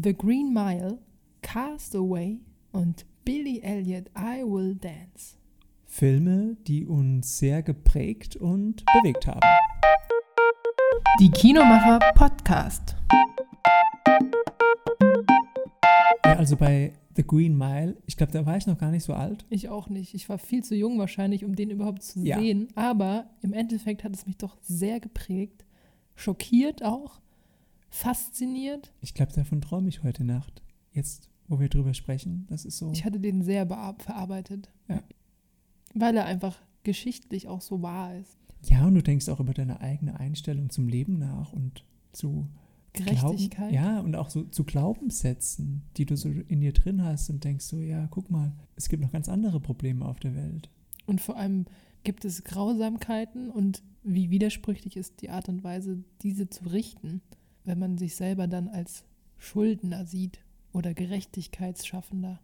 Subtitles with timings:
[0.00, 0.98] The Green Mile,
[1.42, 2.40] Cast Away
[2.72, 5.36] und Billy Elliot I Will Dance.
[5.86, 9.40] Filme, die uns sehr geprägt und bewegt haben.
[11.20, 12.94] Die Kinomacher Podcast.
[16.24, 19.14] Ja, also bei The Green Mile, ich glaube, da war ich noch gar nicht so
[19.14, 19.46] alt.
[19.50, 20.14] Ich auch nicht.
[20.14, 22.38] Ich war viel zu jung wahrscheinlich, um den überhaupt zu Ja.
[22.38, 22.68] sehen.
[22.76, 25.64] Aber im Endeffekt hat es mich doch sehr geprägt.
[26.14, 27.20] Schockiert auch.
[27.90, 28.92] Fasziniert.
[29.00, 30.62] Ich glaube, davon träume ich heute Nacht.
[30.92, 32.92] Jetzt, wo wir drüber sprechen, das ist so.
[32.92, 34.70] Ich hatte den sehr verarbeitet.
[34.88, 35.02] Ja.
[35.94, 38.38] Weil er einfach geschichtlich auch so wahr ist.
[38.64, 42.48] Ja, und du denkst auch über deine eigene Einstellung zum Leben nach und zu
[42.92, 43.70] Gerechtigkeit.
[43.70, 47.44] Glauben, ja, und auch so zu Glaubenssätzen, die du so in dir drin hast und
[47.44, 50.70] denkst so, ja, guck mal, es gibt noch ganz andere Probleme auf der Welt.
[51.06, 51.66] Und vor allem
[52.04, 57.20] gibt es Grausamkeiten und wie widersprüchlich ist die Art und Weise, diese zu richten,
[57.68, 59.04] wenn man sich selber dann als
[59.36, 60.40] Schuldner sieht
[60.72, 62.40] oder Gerechtigkeitsschaffender.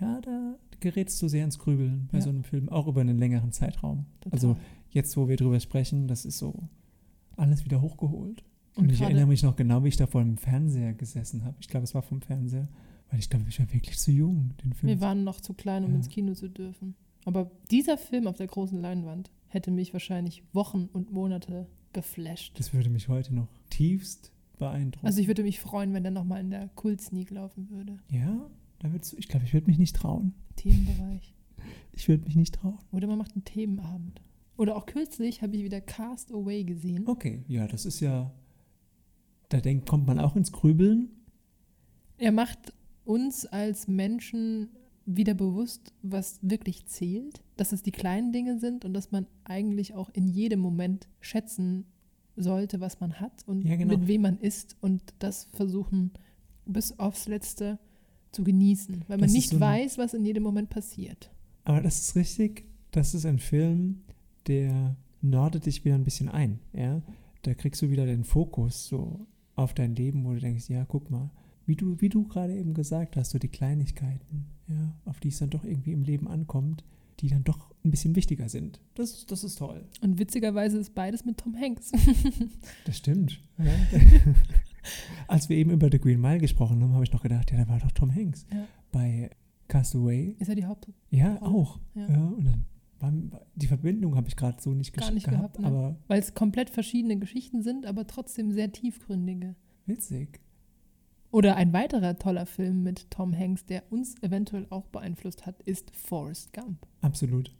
[0.00, 2.24] Ja, da gerätst du sehr ins Grübeln bei Ja.
[2.24, 4.06] so einem Film, auch über einen längeren Zeitraum.
[4.20, 4.36] Total.
[4.36, 4.56] Also
[4.90, 6.68] jetzt, wo wir drüber sprechen, das ist so
[7.36, 8.44] alles wieder hochgeholt.
[8.74, 11.56] Und, Und ich erinnere mich noch genau, wie ich da vor dem Fernseher gesessen habe.
[11.60, 12.68] Ich glaube, es war vom Fernseher,
[13.10, 14.88] weil ich glaube, ich war wirklich zu jung, den Film.
[14.90, 15.96] wir waren noch zu klein, um Ja.
[15.96, 16.94] ins Kino zu dürfen.
[17.24, 22.58] Aber dieser Film auf der großen Leinwand hätte mich wahrscheinlich Wochen und Monate geflasht.
[22.58, 25.06] das würde mich heute noch tiefst beeindrucken.
[25.06, 27.98] Also ich würde mich freuen, wenn der nochmal in der Kult-Sneak laufen würde.
[28.10, 30.34] ja, da würdest du, ich glaube, ich würde mich nicht trauen.
[30.56, 31.32] Themenbereich.
[31.98, 32.78] Ich würde mich nicht trauen.
[32.92, 34.20] Oder man macht einen Themenabend.
[34.58, 37.06] Oder auch kürzlich habe ich wieder Cast Away gesehen.
[37.06, 38.34] Okay, ja, das ist ja.
[39.48, 41.08] Da denkt, kommt man auch ins Grübeln.
[42.18, 42.74] Er macht
[43.06, 44.68] uns als Menschen
[45.06, 49.94] wieder bewusst, was wirklich zählt, dass es die kleinen Dinge sind und dass man eigentlich
[49.94, 51.86] auch in jedem Moment schätzen
[52.36, 53.96] sollte, was man hat und Ja, genau.
[53.96, 56.12] mit wem man ist und das versuchen
[56.66, 57.78] bis aufs Letzte
[58.32, 61.30] zu genießen, weil man Das nicht so weiß, was in jedem Moment passiert.
[61.64, 62.64] Aber das ist richtig.
[62.90, 64.02] Das ist ein Film,
[64.46, 66.60] der nordet dich wieder ein bisschen ein.
[66.72, 67.02] Ja?
[67.42, 71.10] Da kriegst du wieder den Fokus so auf dein Leben, wo du denkst, ja, guck
[71.10, 71.30] mal,
[71.64, 75.38] wie du, wie du gerade eben gesagt hast, so die Kleinigkeiten, ja, auf die es
[75.38, 76.84] dann doch irgendwie im Leben ankommt,
[77.20, 78.80] die dann doch ein bisschen wichtiger sind.
[78.94, 79.84] Das, das ist toll.
[80.02, 81.92] Und witzigerweise ist beides mit Tom Hanks.
[82.84, 83.40] Das stimmt.
[83.58, 83.64] Ja.
[85.28, 87.68] Als wir eben über The Green Mile gesprochen haben, habe ich noch gedacht, ja, da
[87.68, 88.46] war doch Tom Hanks.
[88.52, 88.66] Ja.
[88.92, 89.30] Bei
[89.68, 91.42] Castaway ist er die Haupt Ja, Rolle.
[91.54, 91.80] auch.
[91.94, 92.08] Ja.
[92.08, 92.26] Ja.
[92.28, 92.44] und
[93.00, 95.66] dann war, die Verbindung habe ich gerade so nicht, Gar nicht gehabt, gehabt, ne?
[95.66, 99.54] aber weil es komplett verschiedene Geschichten sind, aber trotzdem sehr tiefgründige.
[99.86, 100.40] witzig.
[101.30, 105.94] Oder ein weiterer toller Film mit Tom Hanks, der uns eventuell auch beeinflusst hat, ist
[105.94, 106.86] Forrest Gump.
[107.00, 107.54] Absolut.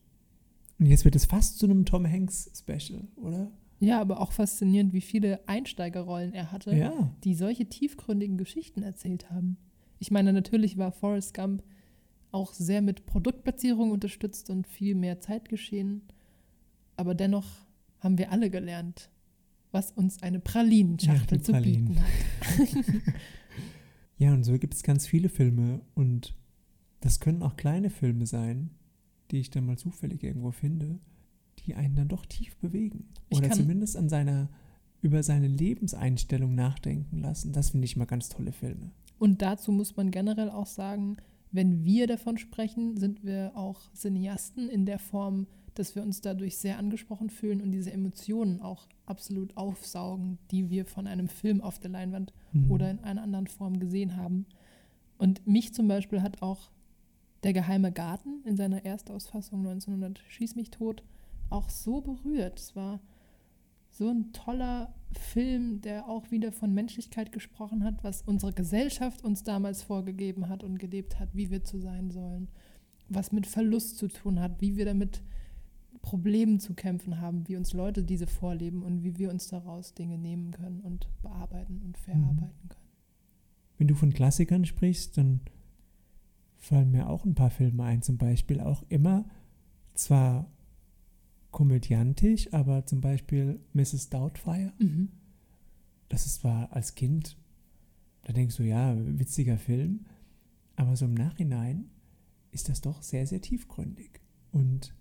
[0.78, 3.50] Und jetzt wird es fast zu einem Tom Hanks Special, oder?
[3.81, 7.12] Ja, aber auch faszinierend, wie viele Einsteigerrollen er hatte, Ja.
[7.25, 9.59] die solche tiefgründigen Geschichten erzählt haben.
[9.98, 11.62] Ich meine, natürlich war Forrest Gump
[12.31, 16.03] auch sehr mit Produktplatzierung unterstützt und viel mehr Zeitgeschehen.
[16.97, 17.47] Aber dennoch
[18.00, 19.10] haben wir alle gelernt,
[19.72, 22.06] was uns eine Pralinenschachtel Ja, zu bieten hat.
[24.19, 26.34] Ja, und so gibt es ganz viele Filme und
[27.00, 28.71] das können auch kleine Filme sein,
[29.31, 30.99] die ich dann mal zufällig irgendwo finde,
[31.60, 33.09] die einen dann doch tief bewegen.
[33.28, 34.49] Ich Oder zumindest an seiner,
[35.03, 37.53] über seine Lebenseinstellung nachdenken lassen.
[37.53, 38.91] Das finde ich mal ganz tolle Filme.
[39.19, 41.16] Und dazu muss man generell auch sagen,
[41.56, 46.56] wenn wir davon sprechen, sind wir auch Cineasten in der Form, dass wir uns dadurch
[46.56, 51.78] sehr angesprochen fühlen und diese Emotionen auch absolut aufsaugen, die wir von einem Film auf
[51.78, 52.71] der Leinwand Mhm.
[52.71, 54.47] oder in einer anderen Form gesehen haben.
[55.19, 56.71] Und mich zum Beispiel hat auch
[57.43, 61.03] Der geheime Garten in seiner Erstausfassung 1900 Schieß mich tot
[61.50, 62.59] auch so berührt.
[62.59, 62.99] Es war
[63.97, 69.43] so ein toller Film, der auch wieder von Menschlichkeit gesprochen hat, was unsere Gesellschaft uns
[69.43, 72.49] damals vorgegeben hat und gelebt hat, wie wir zu sein sollen,
[73.09, 75.23] was mit Verlust zu tun hat, wie wir damit
[76.03, 80.19] Problemen zu kämpfen haben, wie uns Leute diese vorleben und wie wir uns daraus Dinge
[80.19, 82.91] nehmen können und bearbeiten und verarbeiten können.
[83.78, 85.41] Wenn du von Klassikern sprichst, dann
[86.59, 89.25] fallen mir auch ein paar Filme ein, zum Beispiel auch immer
[89.95, 90.51] zwar
[91.56, 94.10] komödiantisch, aber zum Beispiel Mrs.
[94.10, 94.74] Doubtfire.
[94.78, 95.08] Mhm.
[96.10, 97.38] Das ist zwar als Kind,
[98.24, 100.04] da denkst du, ja, witziger Film,
[100.76, 101.88] aber so im Nachhinein
[102.50, 104.20] ist das doch sehr, sehr tiefgründig.
[104.53, 104.94] Und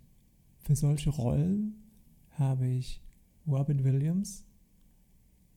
[0.61, 1.75] für solche Rollen
[2.31, 3.01] habe ich
[3.45, 4.45] Robin Williams.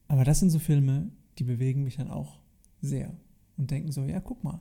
[0.08, 2.40] Aber das sind so Filme, die bewegen mich dann auch
[2.80, 3.16] sehr
[3.56, 4.60] und denken so, ja, guck mal,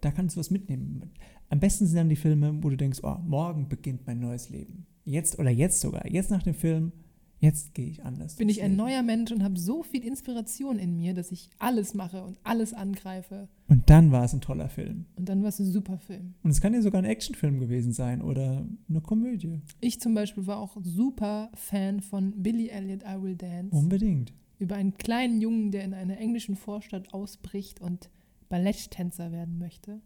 [0.00, 1.10] da kannst du was mitnehmen.
[1.50, 4.86] Am besten sind dann die Filme, wo du denkst, oh, morgen beginnt mein neues Leben.
[5.04, 6.92] Jetzt oder jetzt sogar, jetzt nach dem Film,
[7.40, 8.34] Jetzt gehe ich anders.
[8.34, 11.94] bin ich ein neuer Mensch und habe so viel Inspiration in mir, dass ich alles
[11.94, 13.48] mache und alles angreife.
[13.68, 15.04] Und dann war es ein toller Film.
[15.14, 16.34] Und dann war es ein super Film.
[16.42, 19.60] Und es kann ja sogar ein Actionfilm gewesen sein oder eine Komödie.
[19.80, 23.74] Ich zum Beispiel war auch super Fan von Billy Elliot, I Will Dance.
[23.76, 24.32] Unbedingt.
[24.58, 28.10] über einen kleinen Jungen, der in einer englischen Vorstadt ausbricht und
[28.48, 30.00] Balletttänzer werden möchte.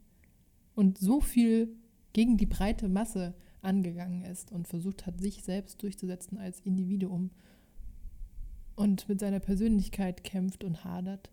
[0.75, 1.75] Und so viel
[2.13, 7.31] gegen die breite Masse angegangen ist und versucht hat, sich selbst durchzusetzen als Individuum
[8.75, 11.31] und mit seiner Persönlichkeit kämpft und hadert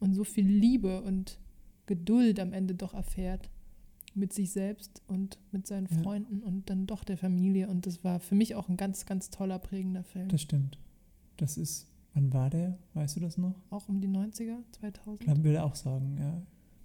[0.00, 1.38] und so viel Liebe und
[1.86, 3.50] Geduld am Ende doch erfährt
[4.14, 6.02] mit sich selbst und mit seinen Ja.
[6.02, 7.68] Freunden und dann doch der Familie.
[7.68, 10.28] Und das war für mich auch ein ganz, ganz toller, prägender Film.
[10.28, 10.78] Das stimmt.
[11.36, 11.86] Das ist,
[12.18, 12.78] wann war der?
[12.94, 13.54] Weißt du das noch?
[13.70, 15.38] auch um die 90er, 2000.
[15.38, 16.42] Ich würde auch sagen, ja.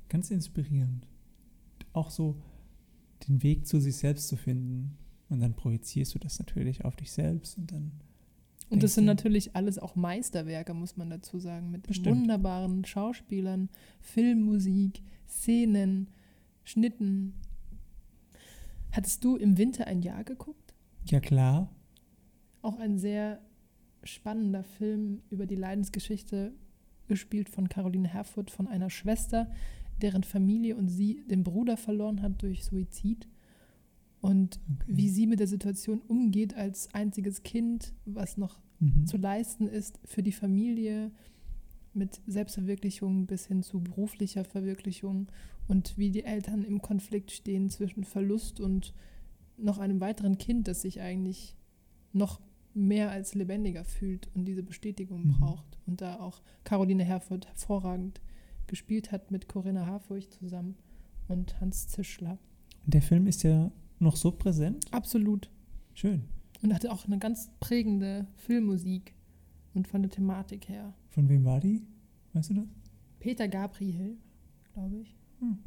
[0.09, 1.07] Ganz inspirierend.
[1.91, 2.35] Auch so
[3.27, 4.97] den Weg zu sich selbst zu finden.
[5.29, 7.91] Und dann projizierst du das natürlich auf dich selbst und dann.
[8.69, 12.21] Und das sind natürlich alles auch Meisterwerke, muss man dazu sagen, mit Bestimmt.
[12.21, 13.69] wunderbaren Schauspielern,
[14.01, 16.09] Filmmusik, Szenen,
[16.63, 17.33] Schnitten.
[18.91, 20.73] Hattest du im Winter ein Jahr geguckt?
[21.05, 21.69] Ja, klar.
[22.61, 23.41] Auch ein sehr
[24.03, 26.53] spannender Film über die Leidensgeschichte,
[27.07, 29.51] gespielt von Caroline Herfurth, von einer Schwester,
[30.01, 33.27] deren Familie und sie den Bruder verloren hat durch Suizid.
[34.21, 34.93] Und Okay.
[34.97, 39.05] wie sie mit der Situation umgeht als einziges Kind, was noch Mhm.
[39.05, 41.11] zu leisten ist für die Familie
[41.93, 45.27] mit Selbstverwirklichung bis hin zu beruflicher Verwirklichung
[45.67, 48.93] und wie die Eltern im Konflikt stehen zwischen Verlust und
[49.57, 51.55] noch einem weiteren Kind, das sich eigentlich
[52.13, 52.41] noch
[52.73, 55.31] mehr als lebendiger fühlt und diese Bestätigung Mhm.
[55.39, 55.77] braucht.
[55.85, 58.21] Und da auch Caroline Herfurth hervorragend
[58.67, 60.75] gespielt hat mit Corinna Harfurcht zusammen
[61.27, 62.37] und Hans Zischler.
[62.85, 64.85] Der Film ist ja noch so präsent.
[64.91, 65.49] Absolut.
[65.93, 66.23] Schön.
[66.61, 69.13] Und hatte auch eine ganz prägende Filmmusik
[69.73, 70.93] und von der Thematik her.
[71.09, 71.81] Von wem war die?
[72.33, 72.65] Weißt du das?
[73.19, 74.17] Peter Gabriel,
[74.73, 75.15] glaube ich.
[75.39, 75.59] Hm.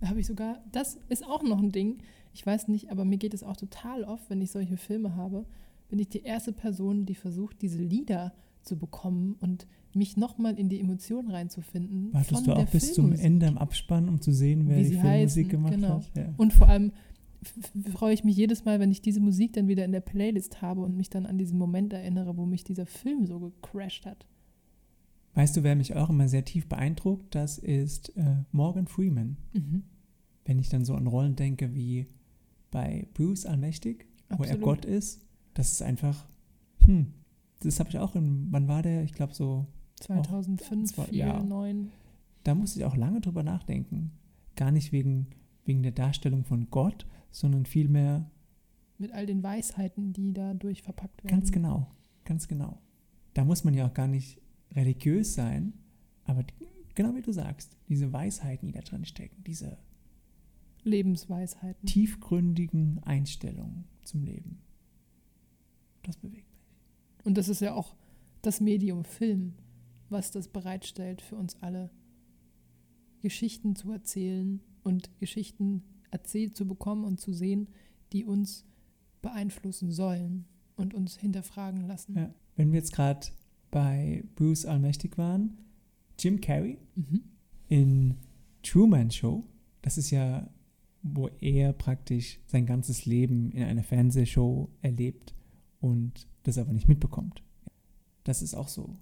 [0.00, 1.98] Da habe ich sogar, das ist auch noch ein Ding.
[2.34, 5.46] Ich weiß nicht, aber mir geht es auch total oft, wenn ich solche Filme habe,
[5.92, 10.70] bin ich die erste Person, die versucht, diese Lieder zu bekommen und mich nochmal in
[10.70, 12.14] die Emotionen reinzufinden.
[12.14, 13.12] Wartest du auch bis zum.
[13.12, 15.96] Ende am Abspann, um zu sehen, wer Wie die Filmmusik heißen, gemacht genau.
[15.96, 16.10] hat?
[16.16, 16.32] Ja.
[16.38, 16.92] Und vor allem
[17.92, 20.80] freue ich mich jedes Mal, wenn ich diese Musik dann wieder in der Playlist habe
[20.80, 24.24] und mich dann an diesen Moment erinnere, wo mich dieser Film so gecrashed hat.
[25.34, 27.34] Weißt du, wer mich auch immer sehr tief beeindruckt?
[27.34, 29.36] Das ist äh, Morgan Freeman.
[29.52, 29.82] Mhm.
[30.46, 32.06] Wenn ich dann so an Rollen denke wie
[32.70, 34.62] bei Bruce Allmächtig, wo er Absolut.
[34.62, 35.21] Gott ist,
[35.54, 36.26] das ist einfach,
[36.78, 37.12] hm,
[37.60, 39.02] das habe ich auch in, wann war der?
[39.04, 39.66] Ich glaube so,
[40.00, 41.42] 2005, zwar- 4, ja.
[41.42, 41.90] 9.
[42.44, 44.12] da musste ich auch lange drüber nachdenken.
[44.56, 45.28] Gar nicht wegen,
[45.64, 48.30] wegen der Darstellung von Gott, sondern vielmehr,
[48.98, 51.36] Mit all den Weisheiten, die dadurch verpackt werden.
[51.36, 51.86] ganz genau,
[52.24, 52.78] ganz genau.
[53.34, 54.40] Da muss man ja auch gar nicht
[54.72, 55.72] religiös sein,
[56.24, 56.54] aber die,
[56.94, 59.78] genau wie du sagst, diese Weisheiten, die da drin stecken, diese
[60.84, 61.86] Lebensweisheiten.
[61.86, 64.58] tiefgründigen Einstellungen zum Leben.
[66.02, 67.24] Das bewegt mich.
[67.24, 67.94] Und das ist ja auch
[68.42, 69.54] das Medium Film,
[70.08, 71.90] was das bereitstellt für uns alle,
[73.20, 77.68] Geschichten zu erzählen und Geschichten erzählt zu bekommen und zu sehen,
[78.12, 78.64] die uns
[79.22, 80.44] beeinflussen sollen
[80.76, 82.16] und uns hinterfragen lassen.
[82.16, 82.34] Ja.
[82.56, 83.28] Wenn wir jetzt gerade
[83.70, 85.56] bei Bruce Allmächtig waren,
[86.18, 87.22] Jim Carrey Mhm.
[87.68, 88.16] in
[88.62, 89.44] Truman Show,
[89.82, 90.50] das ist ja,
[91.02, 95.34] wo er praktisch sein ganzes Leben in einer Fernsehshow erlebt
[95.82, 97.42] und das aber nicht mitbekommt.
[98.24, 98.96] Das ist auch so,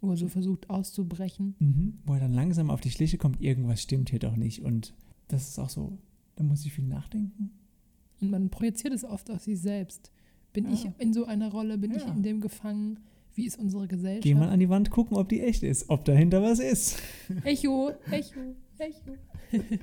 [0.00, 1.54] Wo er so versucht auszubrechen.
[1.60, 1.98] mhm.
[2.04, 4.94] wo er dann langsam auf die Schliche kommt, irgendwas stimmt hier doch nicht und
[5.28, 5.98] das ist auch so,
[6.34, 7.50] da muss ich viel nachdenken.
[8.20, 10.10] Und man projiziert es oft auf sich selbst.
[10.52, 10.72] Bin Ja.
[10.72, 11.76] ich in so einer Rolle?
[11.78, 12.12] Bin ich Ja.
[12.12, 12.98] in dem gefangen?
[13.34, 14.22] Wie ist unsere Gesellschaft?
[14.24, 16.98] Geh mal an die Wand gucken, ob die echt ist, ob dahinter was ist.
[17.44, 18.40] Echo, Echo,
[18.78, 19.12] Echo.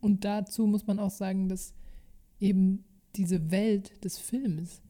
[0.00, 1.74] Und dazu muss man auch sagen, dass
[2.38, 2.84] eben
[3.16, 4.82] diese Welt des Films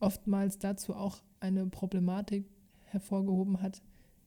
[0.00, 2.46] oftmals dazu auch eine Problematik
[2.84, 3.82] hervorgehoben hat,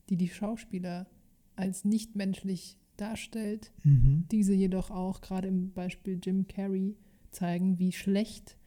[0.09, 1.07] die die Schauspieler
[1.55, 4.25] als nichtmenschlich darstellt, Mhm.
[4.31, 6.95] diese jedoch auch gerade im Beispiel Jim Carrey
[7.31, 8.57] zeigen, wie schlecht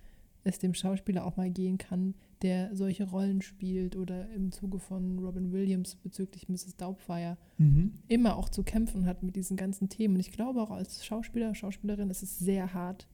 [0.42, 5.18] es dem Schauspieler auch mal gehen kann, der solche Rollen spielt oder im Zuge von
[5.18, 6.76] Robin Williams bezüglich Mrs.
[6.76, 7.92] Doubtfire Mhm.
[8.08, 10.14] immer auch zu kämpfen hat mit diesen ganzen Themen.
[10.14, 13.06] Und ich glaube auch als Schauspieler, Schauspielerin ist es sehr hart,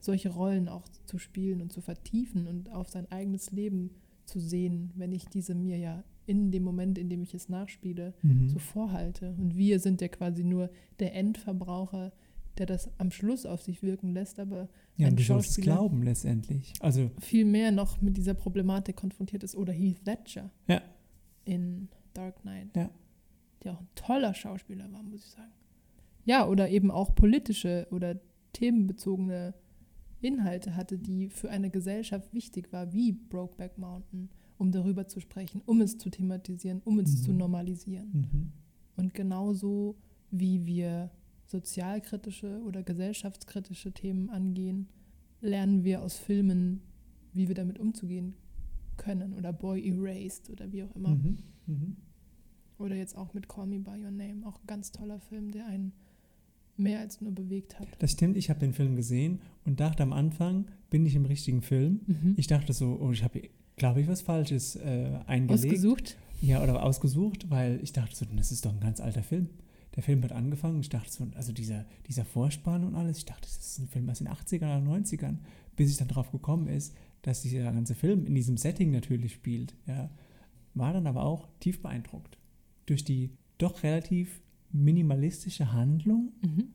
[0.00, 3.90] solche Rollen auch zu spielen und zu vertiefen und auf sein eigenes Leben
[4.24, 8.14] zu sehen, wenn ich diese mir ja in dem Moment, in dem ich es nachspiele,
[8.22, 8.48] Mhm.
[8.48, 9.34] so vorhalte.
[9.38, 12.12] Und wir sind ja quasi nur der Endverbraucher,
[12.58, 16.72] der das am Schluss auf sich wirken lässt, aber Ja, ein Schauspieler- glauben letztendlich.
[16.80, 19.56] Also, viel mehr noch mit dieser Problematik konfrontiert ist.
[19.56, 20.82] Oder Heath Ledger Ja.
[21.44, 22.90] in Dark Knight, Ja.
[23.64, 25.50] der auch ein toller Schauspieler war, muss ich sagen.
[26.26, 28.20] Ja, oder eben auch politische oder
[28.52, 29.54] themenbezogene
[30.20, 35.62] Inhalte hatte, die für eine Gesellschaft wichtig war, wie Brokeback Mountain, um darüber zu sprechen,
[35.66, 37.24] um es zu thematisieren, um es Mhm.
[37.24, 38.10] zu normalisieren.
[38.12, 38.52] mhm.
[38.96, 39.96] Und genauso
[40.30, 41.10] wie wir
[41.46, 44.88] sozialkritische oder gesellschaftskritische Themen angehen,
[45.40, 46.80] lernen wir aus Filmen,
[47.32, 48.34] wie wir damit umzugehen
[48.96, 49.32] können.
[49.34, 51.10] Oder Boy Erased oder wie auch immer.
[51.14, 51.38] Mhm.
[51.66, 51.96] Mhm.
[52.78, 54.46] Oder jetzt auch mit Call Me By Your Name.
[54.46, 55.92] Auch ein ganz toller Film, der einen
[56.80, 57.88] mehr als nur bewegt hat.
[57.98, 61.62] Das stimmt, ich habe den Film gesehen und dachte am Anfang, bin ich im richtigen
[61.62, 62.00] Film.
[62.06, 62.34] Mhm.
[62.36, 63.42] Ich dachte so, oh, ich habe,
[63.76, 65.64] glaube ich, was Falsches äh, eingelegt.
[65.64, 66.16] Ausgesucht.
[66.42, 69.48] Ja, oder ausgesucht, weil ich dachte so, das ist doch ein ganz alter Film.
[69.96, 73.42] Der Film hat angefangen, ich dachte so, also dieser, dieser Vorspann und alles, ich dachte,
[73.42, 75.38] das ist ein Film aus den 80ern oder 90ern,
[75.76, 79.74] bis ich dann drauf gekommen ist, dass dieser ganze Film in diesem Setting natürlich spielt.
[79.86, 80.10] Ja.
[80.74, 82.38] War dann aber auch tief beeindruckt.
[82.86, 84.40] Durch die doch relativ
[84.72, 86.68] minimalistische Handlung Mhm.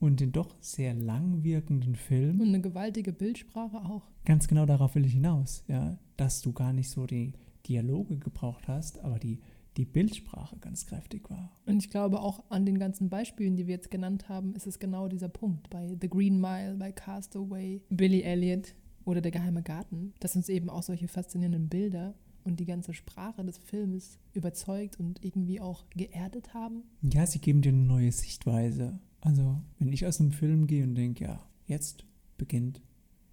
[0.00, 2.40] und den doch sehr lang wirkenden Film.
[2.40, 4.08] Und eine gewaltige Bildsprache auch.
[4.24, 7.32] Ganz genau darauf will ich hinaus, ja, dass du gar nicht so die
[7.66, 9.40] Dialoge gebraucht hast, aber die,
[9.76, 11.50] die Bildsprache ganz kräftig war.
[11.66, 14.78] Und ich glaube auch an den ganzen Beispielen, die wir jetzt genannt haben, ist es
[14.78, 15.68] genau dieser Punkt.
[15.70, 18.74] Bei The Green Mile, bei Castaway, Billy Elliot
[19.04, 22.14] oder Der geheime Garten, dass uns eben auch solche faszinierenden Bilder
[22.48, 26.82] und die ganze Sprache des Filmes überzeugt und irgendwie auch geerdet haben.
[27.02, 28.98] Ja, sie geben dir eine neue Sichtweise.
[29.20, 32.04] Also, wenn ich aus einem Film gehe und denke, ja, jetzt
[32.36, 32.80] beginnt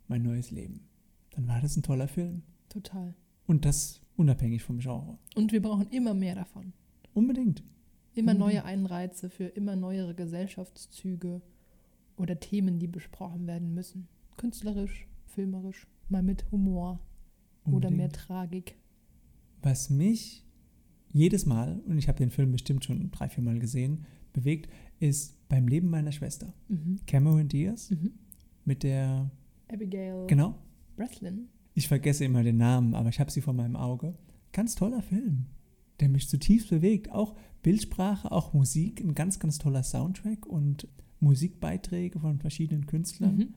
[0.07, 0.81] mein neues Leben,
[1.31, 2.43] dann war das ein toller Film.
[2.69, 3.13] Total.
[3.47, 5.17] Und das unabhängig vom Genre.
[5.35, 6.73] Und wir brauchen immer mehr davon.
[7.13, 7.63] Unbedingt.
[8.15, 8.39] Immer Mhm.
[8.39, 11.41] neue Einreize für immer neuere Gesellschaftszüge
[12.17, 14.07] oder Themen, die besprochen werden müssen.
[14.37, 16.99] Künstlerisch, filmerisch, mal mit Humor
[17.65, 18.13] oder mehr Unbedingt.
[18.15, 18.75] Tragik.
[19.65, 20.45] Was mich
[21.11, 24.69] jedes Mal, und ich habe den Film bestimmt schon drei, vier Mal gesehen, bewegt,
[24.99, 26.53] ist beim Leben meiner Schwester.
[26.67, 26.99] Mhm.
[27.07, 28.11] Cameron Diaz Mhm.
[28.63, 29.31] mit der,
[29.67, 30.53] Abigail genau,
[30.95, 31.47] Breslin.
[31.73, 34.13] ich vergesse immer den Namen, aber ich habe sie vor meinem Auge.
[34.51, 35.47] Ganz toller Film,
[35.99, 37.11] der mich zutiefst bewegt.
[37.11, 40.87] Auch Bildsprache, auch Musik, ein ganz, ganz toller Soundtrack und
[41.19, 43.37] Musikbeiträge von verschiedenen Künstlern.
[43.37, 43.53] Mhm.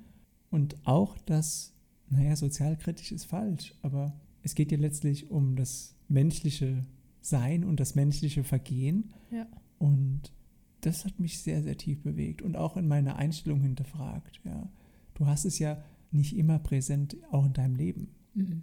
[0.50, 1.74] Und auch das,
[2.08, 6.86] naja, sozialkritisch ist falsch, aber es geht ja letztlich um das menschliche
[7.20, 9.12] Sein und das menschliche Vergehen.
[9.30, 9.46] Ja.
[9.78, 10.32] Und
[10.80, 14.40] das hat mich sehr, sehr tief bewegt und auch in meiner Einstellung hinterfragt.
[14.44, 14.66] Ja.
[15.12, 18.08] Du hast es ja nicht immer präsent, auch in deinem Leben.
[18.32, 18.62] Mhm.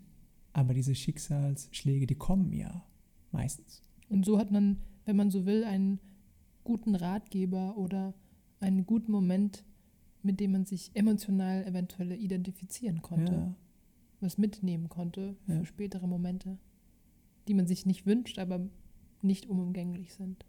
[0.53, 2.83] Aber diese Schicksalsschläge, die kommen ja
[3.31, 3.83] meistens.
[4.09, 5.99] Und so hat man, wenn man so will, einen
[6.63, 8.15] guten Ratgeber oder
[8.59, 9.63] einen guten Moment,
[10.23, 13.55] mit dem man sich emotional eventuell identifizieren konnte, Ja,
[14.25, 15.65] was mitnehmen konnte für Ja.
[15.65, 16.57] spätere Momente,
[17.47, 18.67] die man sich nicht wünscht, aber
[19.21, 20.45] nicht unumgänglich sind.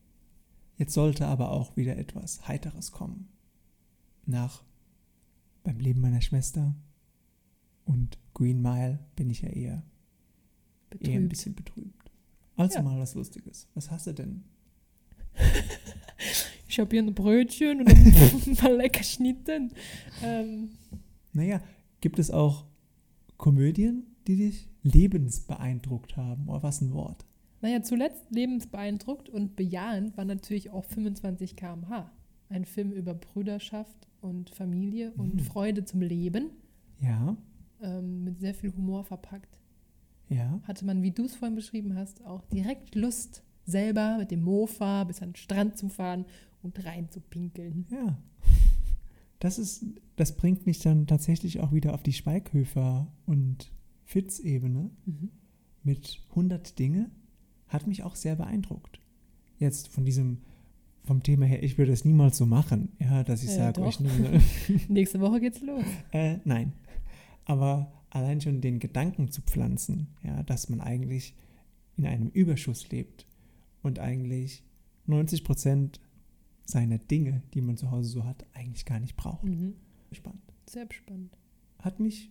[0.78, 3.28] Jetzt sollte aber auch wieder etwas Heiteres kommen.
[4.26, 4.64] Nach
[5.62, 6.74] beim Leben meiner Schwester
[7.84, 9.82] und Green Mile bin ich ja eher,
[11.00, 12.10] eher ein bisschen betrübt.
[12.56, 12.82] Also Ja.
[12.82, 13.68] mal was Lustiges.
[13.74, 14.44] Was hast du denn?
[16.68, 19.72] Ich habe hier ein Brötchen und ein paar lecker Schnitten.
[20.22, 20.70] Ähm,
[21.32, 21.60] Naja,
[22.00, 22.64] gibt es auch
[23.38, 26.48] Komödien, die dich lebensbeeindruckt haben?
[26.48, 27.24] Oder was ein Wort?
[27.62, 32.10] naja, zuletzt lebensbeeindruckt und bejahend war natürlich auch 25 km/h.
[32.48, 35.40] Ein Film über Brüderschaft und Familie und Mhm.
[35.40, 36.50] Freude zum Leben,
[37.00, 37.36] Ja,
[37.80, 39.58] ähm, mit sehr viel Humor verpackt.
[40.28, 40.60] ja.
[40.64, 45.02] Hatte man, wie du es vorhin beschrieben hast, auch direkt Lust, selber mit dem Mofa
[45.04, 46.24] bis an den Strand zu fahren
[46.62, 47.86] und rein zu pinkeln.
[47.90, 48.16] Ja.
[49.40, 49.84] Das ist,
[50.16, 53.72] das bringt mich dann tatsächlich auch wieder auf die Schweighöfer und
[54.04, 55.30] Fitz-Ebene Mhm.
[55.82, 57.10] mit 100 Dinge.
[57.68, 59.00] Hat mich auch sehr beeindruckt.
[59.58, 60.38] Jetzt von diesem,
[61.04, 64.00] vom Thema her, ich würde es niemals so machen, ja, dass ich Ja, sage, ich
[64.00, 64.40] nehme,
[64.88, 65.84] Nächste Woche geht's los.
[66.12, 66.72] äh, nein.
[67.44, 71.34] Aber allein schon den Gedanken zu pflanzen, ja, dass man eigentlich
[71.96, 73.26] in einem Überschuss lebt
[73.82, 74.62] und eigentlich
[75.06, 76.00] 90 Prozent
[76.64, 79.44] seiner Dinge, die man zu Hause so hat, eigentlich gar nicht braucht.
[79.44, 79.74] Mhm.
[80.12, 80.42] Spannend.
[80.68, 81.36] Sehr spannend.
[81.80, 82.30] Hat mich,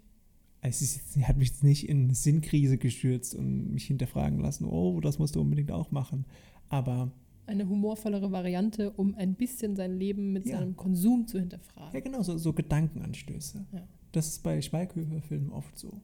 [0.62, 5.20] es ist, hat mich jetzt nicht in Sinnkrise gestürzt und mich hinterfragen lassen, oh, das
[5.20, 6.26] musst du unbedingt auch machen.
[6.70, 7.12] Aber
[7.48, 10.58] Eine humorvollere Variante, um ein bisschen sein Leben mit Ja.
[10.60, 12.04] seinem Konsum zu ja, hinterfragen.
[12.04, 13.66] genau, so, so Gedankenanstöße.
[13.72, 13.88] Ja.
[14.12, 16.02] Das ist bei Schweighöfer-Filmen oft so.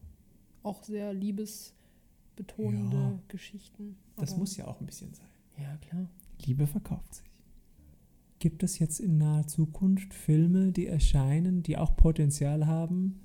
[0.64, 3.20] Auch sehr liebesbetonende Ja.
[3.28, 3.96] Geschichten.
[4.18, 5.28] Das muss ja auch ein bisschen sein.
[5.58, 6.08] Ja, klar.
[6.46, 7.26] Liebe verkauft sich.
[8.42, 13.20] Gibt es jetzt in naher Zukunft Filme, die erscheinen, die auch Potenzial haben,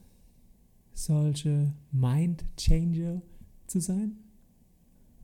[0.92, 3.22] solche Mind-Changer
[3.66, 4.18] zu sein?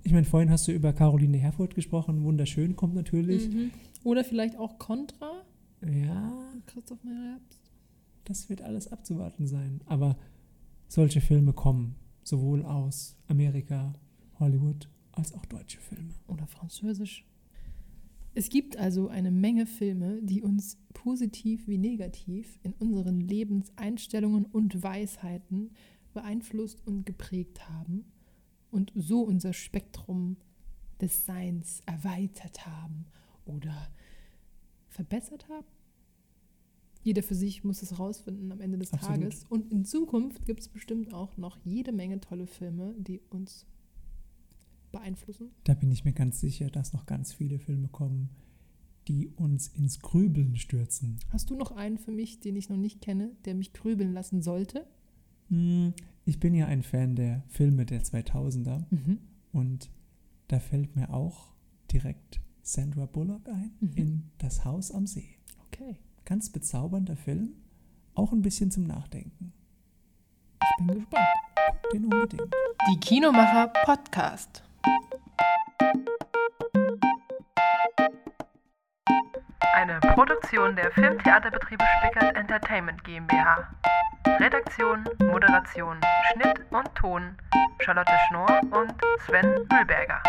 [0.02, 3.50] Ich meine, vorhin hast du über Caroline Herfurth gesprochen, wunderschön kommt natürlich.
[3.50, 3.70] Mhm.
[4.02, 5.42] Oder vielleicht auch Contra?
[5.82, 6.32] Ja,
[6.64, 7.61] Christoph Maria Herbst.
[8.25, 9.82] das wird alles abzuwarten sein.
[9.84, 10.16] Aber
[10.88, 13.92] solche Filme kommen, sowohl aus Amerika,
[14.38, 16.14] Hollywood, als auch deutsche Filme.
[16.28, 17.26] Oder Französisch.
[18.34, 24.82] Es gibt also eine Menge Filme, die uns positiv wie negativ in unseren Lebenseinstellungen und
[24.82, 25.70] Weisheiten
[26.14, 28.04] beeinflusst und geprägt haben
[28.70, 30.36] und so unser Spektrum
[31.00, 33.06] des Seins erweitert haben
[33.44, 33.90] oder
[34.88, 35.66] verbessert haben.
[37.02, 39.20] Jeder für sich muss es rausfinden am Ende des Absolut.
[39.20, 39.44] Tages.
[39.48, 43.66] Und in Zukunft gibt es bestimmt auch noch jede Menge tolle Filme, die uns
[44.92, 45.50] beeinflussen.
[45.64, 48.30] Da bin ich mir ganz sicher, dass noch ganz viele Filme kommen,
[49.08, 51.18] die uns ins Grübeln stürzen.
[51.30, 54.42] Hast du noch einen für mich, den ich noch nicht kenne, der mich grübeln lassen
[54.42, 54.87] sollte?
[55.49, 55.92] Hm,
[56.25, 58.84] Ich bin ja ein Fan der Filme der 2000er
[59.52, 59.90] und
[60.46, 61.52] da fällt mir auch
[61.90, 63.92] direkt Sandra Bullock ein Mhm.
[63.96, 65.28] in Das Haus am See.
[65.66, 67.54] Okay, Ganz bezaubernder Film,
[68.14, 69.52] auch ein bisschen zum Nachdenken.
[70.62, 71.26] ich bin gespannt.
[71.82, 72.54] Guck den unbedingt.
[72.90, 74.62] Die Kinomacher Podcast.
[79.82, 83.68] Eine Produktion der Filmtheaterbetriebe Spickert Entertainment GmbH.
[84.38, 87.36] Redaktion, Moderation, Schnitt und Ton
[87.80, 88.94] Charlotte Schnorr und
[89.26, 90.22] Sven Mühlberger.